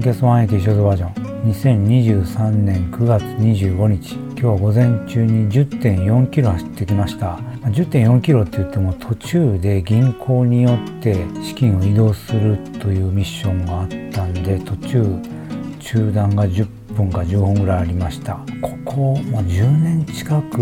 [0.00, 1.30] ンキャス180ショートバージョン。
[1.52, 4.14] 2023年9月25日。
[4.14, 7.36] 今日は午前中に1 0 4キロ走ってきました。
[7.64, 15.04] 1 0 4キロって言っても途中で銀行によって資金を移動するというミッションがあったんで途中
[15.80, 18.40] 中断が10分か10本ぐらいありました。
[18.62, 20.58] ここ、まあ、10年近く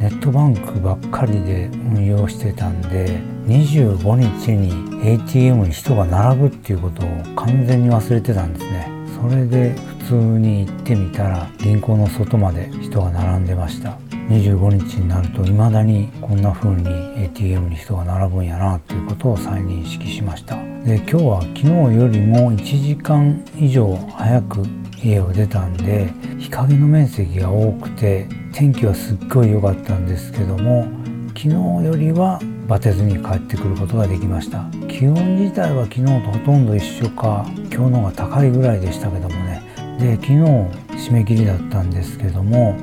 [0.00, 8.88] ネットバンクばっかりで運用してたんで25日に ATM に人が並ぶっていうことを完全に忘れてたんですね。
[9.20, 13.98] それで普通に行ってみたら銀行の外まで人が並んでました。
[14.28, 20.54] 25日になると未だにこんな風に ATM に人が並ぶんやなっていうことを再認識しました。
[20.84, 24.62] で今日は昨日よりも1時間以上早く
[25.02, 30.86] 家を出たんで日陰の面積が多くて天気はすっごい良かったんですけども
[31.28, 32.38] 昨日よりは
[32.70, 34.64] バテずに帰ってくることができました。
[34.86, 37.44] 気温自体は昨日とほとんど一緒か。
[37.68, 39.60] 今日の方が高いぐらいでしたけどもね。
[39.98, 42.76] で昨日締め切りだったんですけども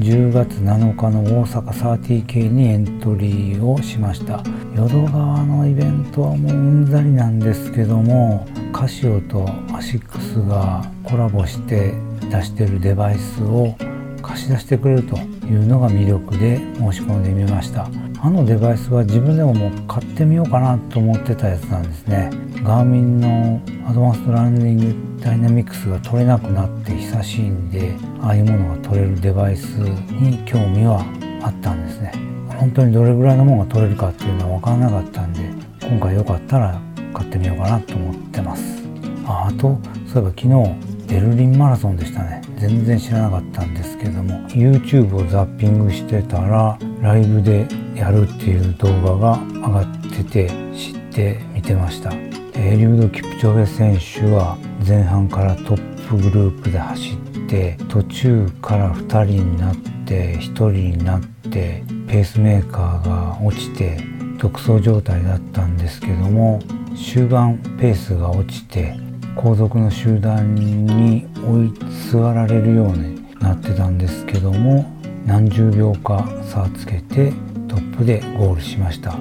[0.00, 4.42] 10月7日の大阪 30K にエントリーをしました。
[4.74, 11.94] 淀川のイベントはもううんざりなんですけどもカシオとアシックスがコラボして
[12.28, 13.76] 出してるデバイスを
[14.20, 15.37] 貸し出してくれると。
[15.48, 17.88] いうのが魅力で申し込んでみました。
[18.20, 22.30] あのデバイスは自分でももう買ってみようかなと思ってたやつなんですね。
[22.62, 31.04] ガーミンのアドバンストランディングダイナミクスが取れなくなって久しいんでああいうものが取れるデバイスに興味は
[31.42, 32.12] あったんですね。
[32.48, 35.40] 本当にどれぐらいのものが取れるかっていうのは分からなかったんで
[35.80, 36.80] 今回よかったら
[37.14, 38.82] 買ってみようかなと思ってます。
[39.24, 39.78] ああと
[40.12, 42.42] そういえば昨日ベルリンマラソンでしたね。
[42.58, 52.12] 全然知らなかったんですけども YouTube をザッピングしてたらライブでやるっていう動画が上がってて知って見てました。
[52.60, 57.16] エリュード・キプチョゲ選手は前半からトップグループで走っ
[57.48, 63.98] て途中から2人になって1人になってペースメーカーが落ちて
[64.38, 66.60] 独走状態だったんですけども
[66.96, 68.96] 終盤ペースが落ちて
[69.38, 74.84] 後続の集団に追いすがられるようになってたんですけども
[75.26, 77.32] 何十秒か差つけて
[77.68, 79.16] トップでゴールしました。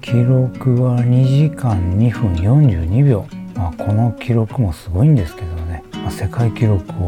[0.00, 3.24] 記録は2時間2分42秒、
[3.54, 7.06] まあ、この記録もすごいんですけどね、まあ、世界記録を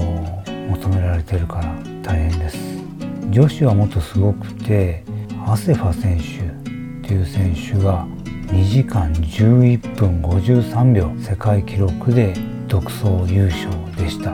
[0.71, 2.57] 求められてるから大変です。
[3.31, 5.03] 女子はもっとすごくて
[5.45, 8.07] アセファ選手っていう選手が
[8.55, 12.35] 2時間11分53秒世界記録で
[12.69, 14.31] 独走優勝でした。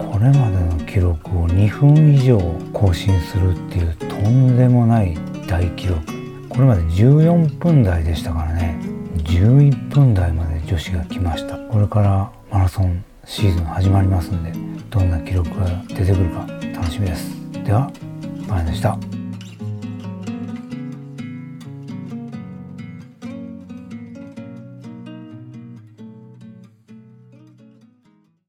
[0.00, 2.38] これまでの記録を2分以上
[2.72, 5.18] 更新するっていうとんでもない
[5.48, 6.00] 大記録。
[6.48, 8.78] これまで14分台でしたからね。
[9.24, 11.56] 11分台まで女子が来ました。
[11.56, 14.52] これからマラソンシーズン始まりますんで
[14.88, 16.46] どんな記録が出てくるか
[16.76, 17.28] 楽しみです。
[17.64, 17.90] では
[18.48, 18.96] バイでした。